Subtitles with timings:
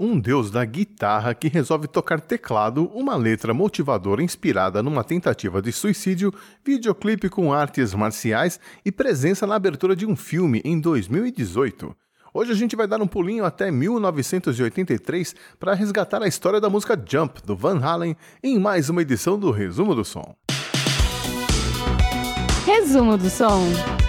[0.00, 5.70] um deus da guitarra que resolve tocar teclado, uma letra motivadora inspirada numa tentativa de
[5.70, 6.32] suicídio,
[6.64, 11.94] videoclipe com artes marciais e presença na abertura de um filme em 2018.
[12.32, 16.98] Hoje a gente vai dar um pulinho até 1983 para resgatar a história da música
[17.06, 20.34] Jump do Van Halen em mais uma edição do Resumo do Som.
[22.64, 23.99] Resumo do Som.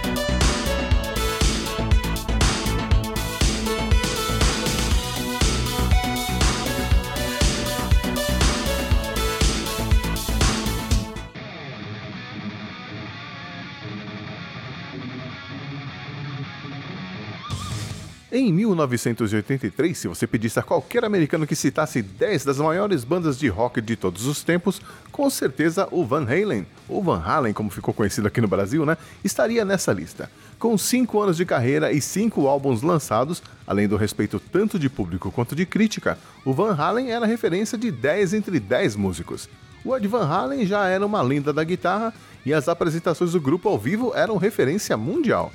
[18.34, 23.46] Em 1983, se você pedisse a qualquer americano que citasse 10 das maiores bandas de
[23.46, 27.92] rock de todos os tempos, com certeza o Van Halen, ou Van Halen como ficou
[27.92, 30.30] conhecido aqui no Brasil, né, estaria nessa lista.
[30.58, 35.30] Com 5 anos de carreira e 5 álbuns lançados, além do respeito tanto de público
[35.30, 39.46] quanto de crítica, o Van Halen era referência de 10 entre 10 músicos.
[39.84, 42.14] O Ed Van Halen já era uma lenda da guitarra
[42.46, 45.52] e as apresentações do grupo ao vivo eram referência mundial.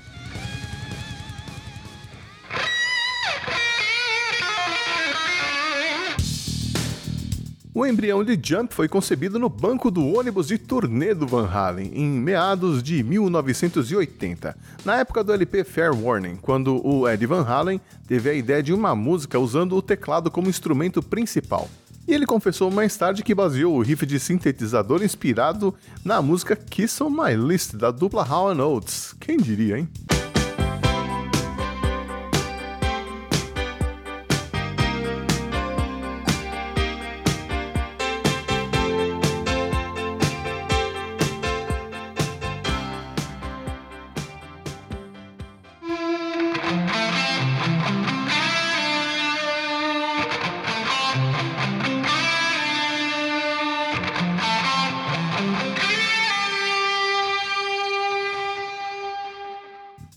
[7.78, 11.92] O embrião de Jump foi concebido no banco do ônibus de turnê do Van Halen
[11.94, 17.80] em meados de 1980, na época do LP Fair Warning, quando o Ed Van Halen
[18.08, 21.70] teve a ideia de uma música usando o teclado como instrumento principal.
[22.08, 25.72] E ele confessou mais tarde que baseou o riff de sintetizador inspirado
[26.04, 29.14] na música Kiss on My List da dupla Hall Oates.
[29.20, 29.88] Quem diria, hein?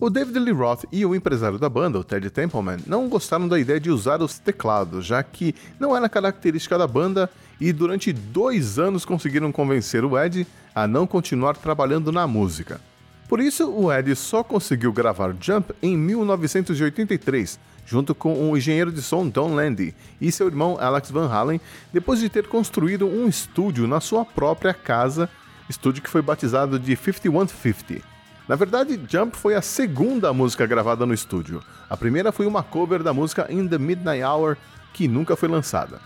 [0.03, 3.59] O David Lee Roth e o empresário da banda, o Ted Templeman, não gostaram da
[3.61, 7.29] ideia de usar os teclados, já que não era característica da banda,
[7.61, 12.81] e durante dois anos conseguiram convencer o Ed a não continuar trabalhando na música.
[13.29, 19.03] Por isso, o Ed só conseguiu gravar Jump em 1983, junto com o engenheiro de
[19.03, 21.61] som Don Landy e seu irmão Alex Van Halen,
[21.93, 25.29] depois de ter construído um estúdio na sua própria casa,
[25.69, 28.10] estúdio que foi batizado de 5150.
[28.51, 31.63] Na verdade, Jump foi a segunda música gravada no estúdio.
[31.89, 34.57] A primeira foi uma cover da música In the Midnight Hour,
[34.93, 36.01] que nunca foi lançada.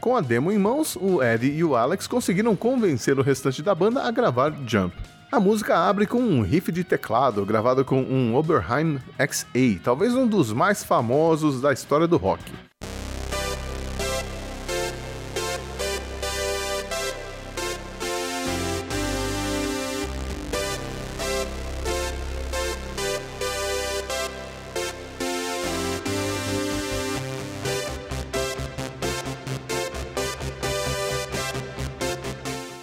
[0.00, 3.74] Com a demo em mãos, o Eddie e o Alex conseguiram convencer o restante da
[3.74, 4.94] banda a gravar Jump.
[5.32, 10.28] A música abre com um riff de teclado gravado com um Oberheim XA, talvez um
[10.28, 12.52] dos mais famosos da história do rock.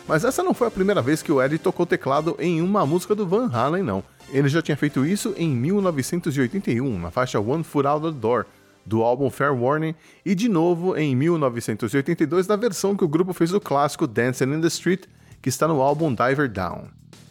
[0.09, 3.13] Mas essa não foi a primeira vez que o Ed tocou teclado em uma música
[3.13, 4.03] do Van Halen, não.
[4.31, 8.47] Ele já tinha feito isso em 1981, na faixa One Foot Out the Door,
[8.83, 9.93] do álbum Fair Warning,
[10.25, 14.61] e de novo em 1982 na versão que o grupo fez do clássico Dancing in
[14.61, 15.03] the Street,
[15.43, 16.85] que está no álbum Diver Down.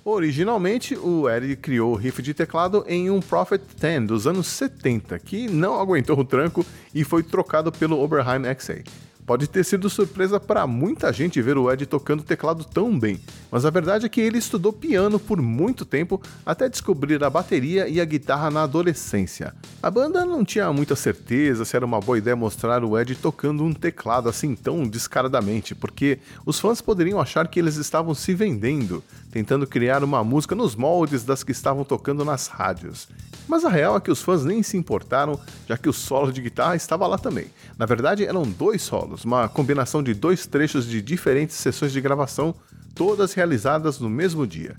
[0.05, 5.19] Originalmente, o Ed criou o riff de teclado em um Prophet 10 dos anos 70,
[5.19, 6.65] que não aguentou o tranco
[6.95, 8.85] e foi trocado pelo Oberheim XA.
[9.29, 13.67] Pode ter sido surpresa para muita gente ver o Ed tocando teclado tão bem, mas
[13.67, 18.01] a verdade é que ele estudou piano por muito tempo até descobrir a bateria e
[18.01, 19.55] a guitarra na adolescência.
[19.83, 23.63] A banda não tinha muita certeza se era uma boa ideia mostrar o Ed tocando
[23.63, 29.05] um teclado assim tão descaradamente, porque os fãs poderiam achar que eles estavam se vendendo,
[29.31, 33.07] tentando criar uma música nos moldes das que estavam tocando nas rádios.
[33.47, 36.43] Mas a real é que os fãs nem se importaram, já que o solo de
[36.43, 37.47] guitarra estava lá também.
[37.79, 42.55] Na verdade, eram dois solos, uma combinação de dois trechos de diferentes sessões de gravação,
[42.95, 44.75] todas realizadas no mesmo dia.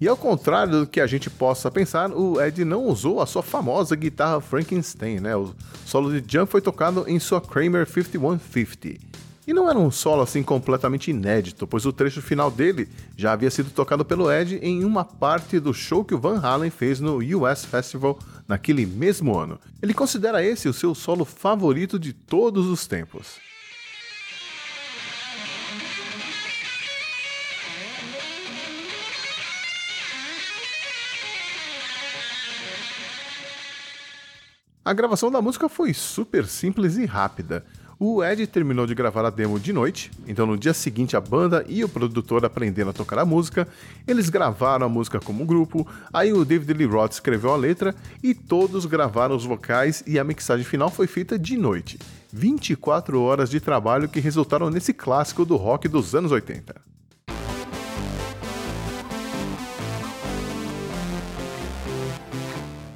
[0.00, 3.42] E ao contrário do que a gente possa pensar, o Ed não usou a sua
[3.42, 5.36] famosa guitarra Frankenstein, né?
[5.36, 5.54] O
[5.86, 9.12] solo de Jump foi tocado em sua Kramer 5150.
[9.46, 13.48] E não era um solo assim completamente inédito, pois o trecho final dele já havia
[13.48, 17.18] sido tocado pelo Ed em uma parte do show que o Van Halen fez no
[17.38, 18.18] US Festival
[18.48, 19.58] naquele mesmo ano.
[19.80, 23.51] Ele considera esse o seu solo favorito de todos os tempos.
[34.84, 37.64] A gravação da música foi super simples e rápida.
[38.00, 41.64] O Ed terminou de gravar a demo de noite, então no dia seguinte a banda
[41.68, 43.68] e o produtor aprenderam a tocar a música,
[44.08, 48.34] eles gravaram a música como grupo, aí o David Lee Roth escreveu a letra e
[48.34, 51.96] todos gravaram os vocais e a mixagem final foi feita de noite.
[52.32, 56.91] 24 horas de trabalho que resultaram nesse clássico do rock dos anos 80.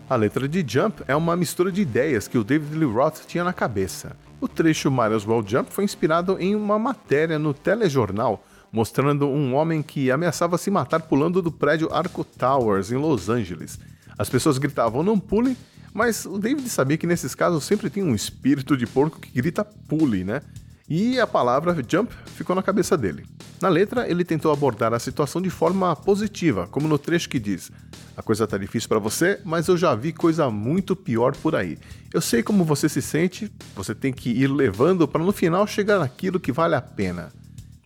[0.09, 3.43] A letra de Jump é uma mistura de ideias que o David Lee Roth tinha
[3.43, 4.17] na cabeça.
[4.41, 9.83] O trecho Miles Well Jump foi inspirado em uma matéria no telejornal mostrando um homem
[9.83, 13.79] que ameaçava se matar pulando do prédio Arco Towers em Los Angeles.
[14.19, 15.57] As pessoas gritavam não pule,
[15.95, 19.65] mas o David sabia que nesses casos sempre tem um espírito de porco que grita
[19.65, 20.43] pule, né?
[20.89, 23.27] E a palavra jump ficou na cabeça dele.
[23.61, 27.73] Na letra, ele tentou abordar a situação de forma positiva, como no trecho que diz:
[28.17, 31.77] A coisa tá difícil para você, mas eu já vi coisa muito pior por aí.
[32.15, 35.99] Eu sei como você se sente, você tem que ir levando para no final chegar
[35.99, 37.33] naquilo que vale a pena.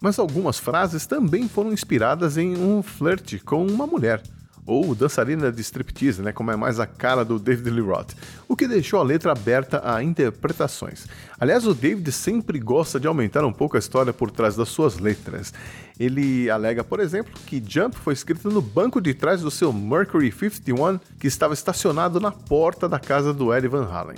[0.01, 4.23] Mas algumas frases também foram inspiradas em um flerte com uma mulher
[4.67, 8.15] ou dançarina de striptease, né, como é mais a cara do David Lee Roth,
[8.49, 11.07] o que deixou a letra aberta a interpretações.
[11.39, 14.99] Aliás, o David sempre gosta de aumentar um pouco a história por trás das suas
[14.99, 15.53] letras.
[15.99, 20.31] Ele alega, por exemplo, que Jump foi escrito no banco de trás do seu Mercury
[20.31, 24.17] 51, que estava estacionado na porta da casa do Eddie Van Halen.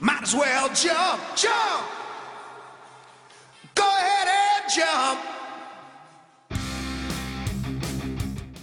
[0.00, 1.84] Might as well jump, jump!
[3.74, 5.35] Go ahead and jump!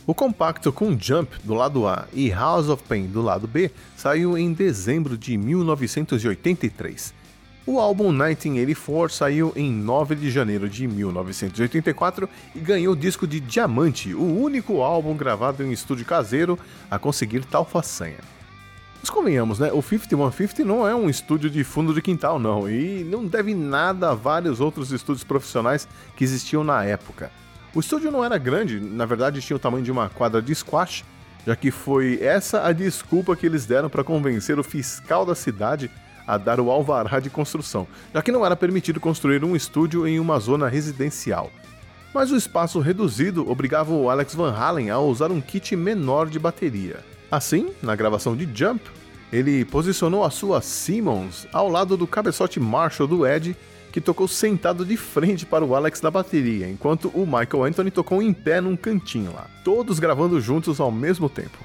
[0.06, 4.38] O compacto com Jump do lado A e House of Pain do lado B saiu
[4.38, 7.14] em dezembro de 1983.
[7.66, 14.14] O álbum 1984 saiu em 9 de janeiro de 1984 e ganhou disco de diamante,
[14.14, 16.60] o único álbum gravado em estúdio caseiro
[16.92, 18.20] a conseguir tal façanha.
[19.00, 19.72] Mas convenhamos, né?
[19.72, 24.10] O 5150 não é um estúdio de fundo de quintal, não, e não deve nada
[24.10, 27.32] a vários outros estúdios profissionais que existiam na época.
[27.76, 31.04] O estúdio não era grande, na verdade tinha o tamanho de uma quadra de squash,
[31.46, 35.90] já que foi essa a desculpa que eles deram para convencer o fiscal da cidade
[36.28, 40.20] a dar o alvará de construção, já que não era permitido construir um estúdio em
[40.20, 41.52] uma zona residencial.
[42.14, 46.38] Mas o espaço reduzido obrigava o Alex Van Halen a usar um kit menor de
[46.38, 47.00] bateria.
[47.32, 48.84] Assim, na gravação de Jump,
[49.32, 53.58] ele posicionou a sua Simmons ao lado do cabeçote Marshall do Ed
[53.94, 58.24] que tocou sentado de frente para o Alex da bateria, enquanto o Michael Anthony tocou
[58.24, 61.60] em pé num cantinho lá, todos gravando juntos ao mesmo tempo.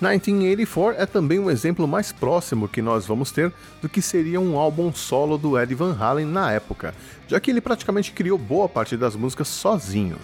[0.00, 4.58] 1984 é também um exemplo mais próximo que nós vamos ter do que seria um
[4.58, 6.92] álbum solo do Eddie Van Halen na época,
[7.28, 10.16] já que ele praticamente criou boa parte das músicas sozinho.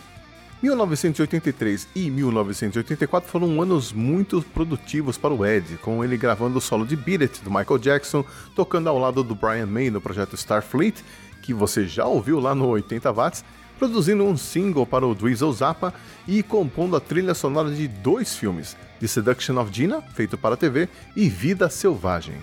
[0.64, 6.86] 1983 e 1984 foram anos muito produtivos para o Ed, com ele gravando o solo
[6.86, 8.24] de Beat It do Michael Jackson,
[8.56, 11.04] tocando ao lado do Brian May no projeto Starfleet
[11.44, 13.44] que você já ouviu lá no 80 Watts,
[13.78, 15.92] produzindo um single para o Dweezil Zappa
[16.26, 20.56] e compondo a trilha sonora de dois filmes, The Seduction of Gina, feito para a
[20.56, 22.36] TV, e Vida Selvagem.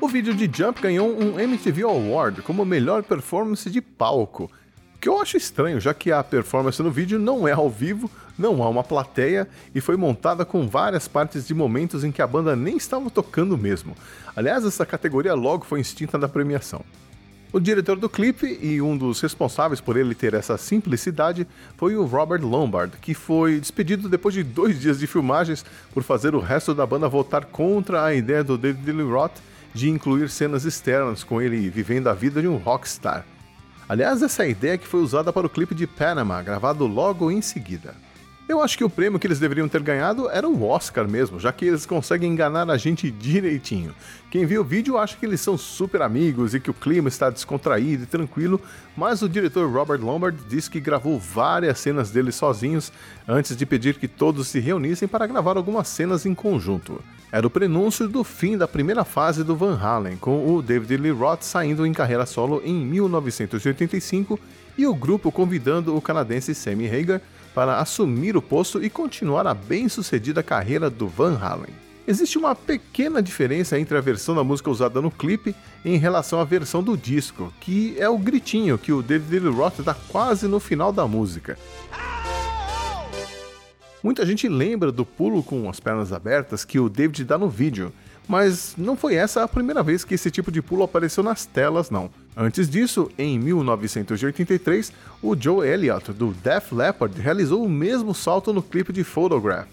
[0.00, 4.50] O vídeo de Jump ganhou um MTV Award como melhor performance de palco,
[5.06, 8.60] que eu acho estranho, já que a performance no vídeo não é ao vivo, não
[8.60, 12.56] há uma plateia e foi montada com várias partes de momentos em que a banda
[12.56, 13.94] nem estava tocando mesmo.
[14.34, 16.84] Aliás, essa categoria logo foi extinta da premiação.
[17.52, 22.04] O diretor do clipe e um dos responsáveis por ele ter essa simplicidade foi o
[22.04, 25.64] Robert Lombard, que foi despedido depois de dois dias de filmagens
[25.94, 29.38] por fazer o resto da banda votar contra a ideia do David Lee Roth
[29.72, 33.24] de incluir cenas externas com ele vivendo a vida de um rockstar.
[33.88, 37.30] Aliás, essa é a ideia que foi usada para o clipe de Panama, gravado logo
[37.30, 37.94] em seguida.
[38.48, 41.52] Eu acho que o prêmio que eles deveriam ter ganhado era o Oscar mesmo, já
[41.52, 43.92] que eles conseguem enganar a gente direitinho.
[44.30, 47.28] Quem viu o vídeo acha que eles são super amigos e que o clima está
[47.28, 48.60] descontraído e tranquilo,
[48.96, 52.92] mas o diretor Robert Lombard disse que gravou várias cenas deles sozinhos
[53.26, 57.02] antes de pedir que todos se reunissem para gravar algumas cenas em conjunto.
[57.32, 61.10] Era o prenúncio do fim da primeira fase do Van Halen, com o David Lee
[61.10, 64.38] Roth saindo em carreira solo em 1985
[64.78, 67.20] e o grupo convidando o canadense Sammy Hagar
[67.56, 71.72] para assumir o posto e continuar a bem-sucedida carreira do Van Halen.
[72.06, 76.44] Existe uma pequena diferença entre a versão da música usada no clipe em relação à
[76.44, 80.60] versão do disco, que é o gritinho que o David Lee Roth dá quase no
[80.60, 81.56] final da música.
[84.02, 87.90] Muita gente lembra do pulo com as pernas abertas que o David dá no vídeo,
[88.28, 91.88] mas não foi essa a primeira vez que esse tipo de pulo apareceu nas telas,
[91.88, 92.10] não.
[92.38, 98.62] Antes disso, em 1983, o Joe Elliott, do Def Leppard, realizou o mesmo salto no
[98.62, 99.66] clipe de Photograph.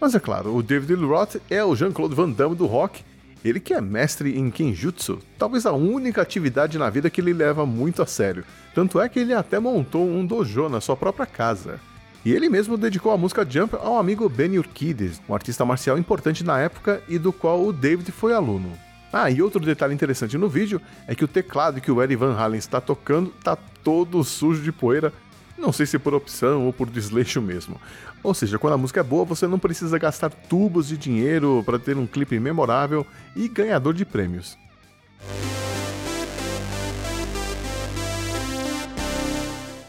[0.00, 3.04] Mas é claro, o David Lee Roth é o Jean-Claude Van Damme do rock,
[3.44, 7.64] ele que é mestre em Kenjutsu, talvez a única atividade na vida que ele leva
[7.64, 8.44] muito a sério.
[8.74, 11.78] Tanto é que ele até montou um dojo na sua própria casa.
[12.24, 16.42] E ele mesmo dedicou a música Jump ao amigo Benny Urquides, um artista marcial importante
[16.42, 18.72] na época e do qual o David foi aluno.
[19.12, 22.34] Ah, e outro detalhe interessante no vídeo é que o teclado que o Eddie Van
[22.34, 25.12] Halen está tocando está todo sujo de poeira,
[25.58, 27.78] não sei se por opção ou por desleixo mesmo.
[28.22, 31.78] Ou seja, quando a música é boa, você não precisa gastar tubos de dinheiro para
[31.78, 34.56] ter um clipe memorável e ganhador de prêmios.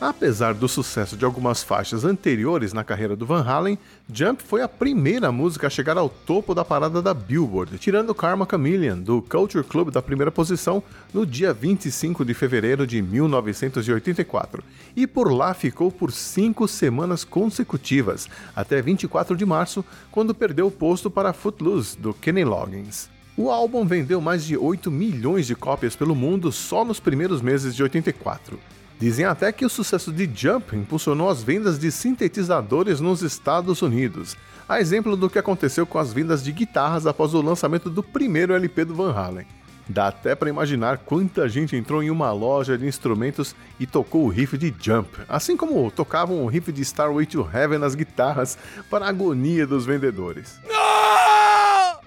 [0.04, 3.80] Apesar do sucesso de algumas faixas anteriores na carreira do Van Halen,
[4.12, 8.46] Jump foi a primeira música a chegar ao topo da parada da Billboard, tirando Karma
[8.46, 10.84] Chameleon do Culture Club da primeira posição
[11.14, 14.62] no dia 25 de fevereiro de 1984,
[14.94, 20.72] e por lá ficou por cinco semanas consecutivas, até 24 de março, quando perdeu o
[20.72, 23.10] posto para Footloose do Kenny Loggins.
[23.38, 27.74] O álbum vendeu mais de 8 milhões de cópias pelo mundo só nos primeiros meses
[27.74, 28.60] de 84.
[29.04, 34.38] Dizem até que o sucesso de Jump impulsionou as vendas de sintetizadores nos Estados Unidos,
[34.68, 38.54] a exemplo do que aconteceu com as vendas de guitarras após o lançamento do primeiro
[38.54, 39.46] LP do Van Halen.
[39.90, 44.30] Dá até para imaginar quanta gente entrou em uma loja de instrumentos e tocou o
[44.30, 48.58] riff de Jump, assim como tocavam o riff de Starway to Heaven nas guitarras
[48.90, 50.62] para a agonia dos vendedores.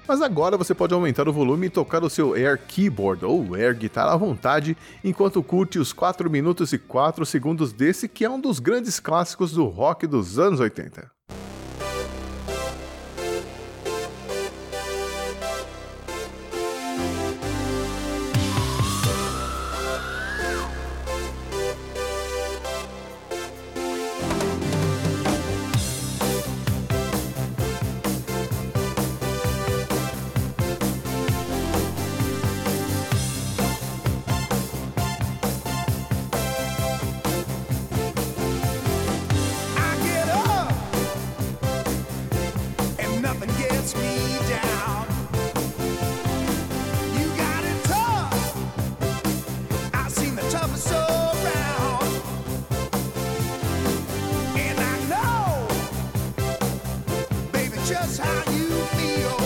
[0.09, 3.77] Mas agora você pode aumentar o volume e tocar o seu Air Keyboard ou Air
[3.77, 8.41] Guitar à vontade, enquanto curte os 4 minutos e 4 segundos desse que é um
[8.41, 11.16] dos grandes clássicos do rock dos anos 80.
[57.87, 59.46] just how you feel.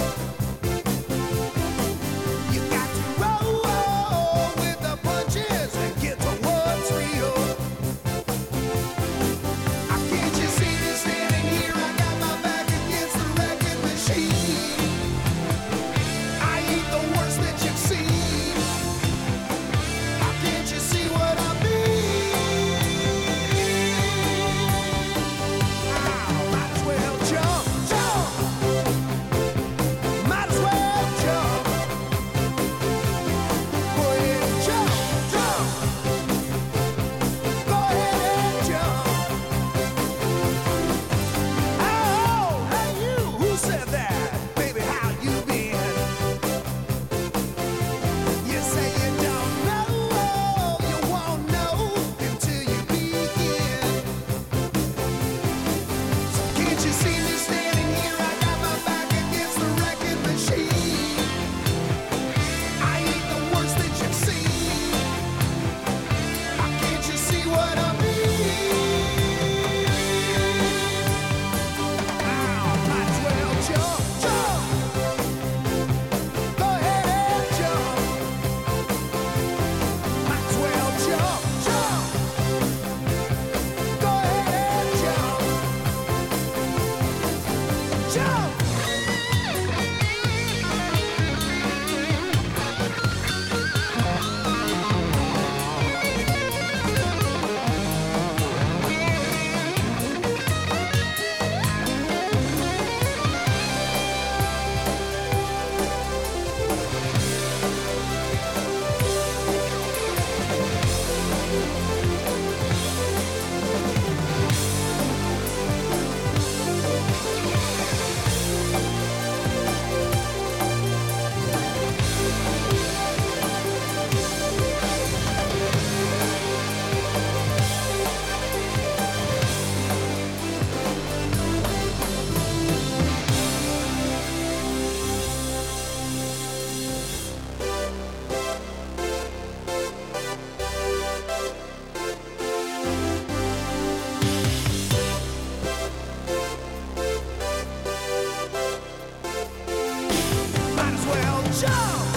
[151.53, 152.10] Joe!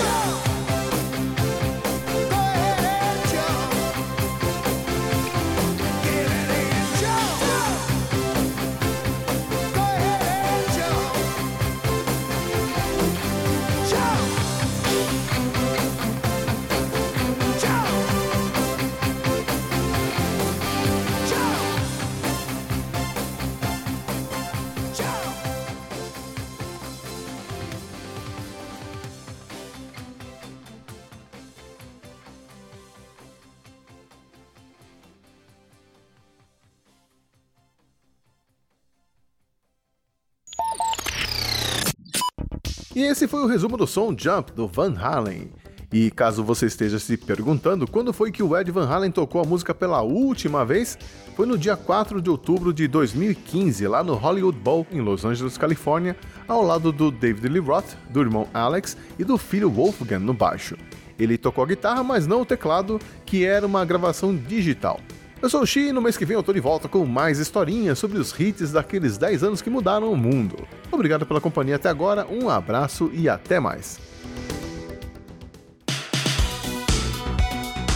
[42.95, 45.49] E esse foi o resumo do som Jump do Van Halen.
[45.91, 49.45] E caso você esteja se perguntando quando foi que o Ed Van Halen tocou a
[49.45, 50.97] música pela última vez,
[51.35, 55.57] foi no dia 4 de outubro de 2015, lá no Hollywood Bowl, em Los Angeles,
[55.57, 56.15] Califórnia,
[56.47, 60.77] ao lado do David Lee Roth, do irmão Alex e do filho Wolfgang no baixo.
[61.17, 64.99] Ele tocou a guitarra, mas não o teclado, que era uma gravação digital.
[65.43, 67.37] Eu sou o Xi e no mês que vem eu tô de volta com mais
[67.37, 70.55] historinhas sobre os hits daqueles 10 anos que mudaram o mundo.
[70.89, 73.99] Obrigado pela companhia até agora, um abraço e até mais.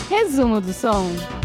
[0.10, 1.37] Resumo do som.